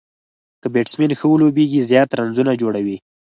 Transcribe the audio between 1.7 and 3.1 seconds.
زیات رنزونه جوړوي.